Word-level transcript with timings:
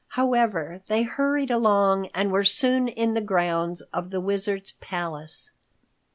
However, 0.17 0.81
they 0.87 1.03
hurried 1.03 1.51
along 1.51 2.07
and 2.15 2.31
were 2.31 2.43
soon 2.43 2.87
in 2.87 3.13
the 3.13 3.21
grounds 3.21 3.81
of 3.93 4.09
the 4.09 4.19
Wizards 4.19 4.71
palace. 4.81 5.51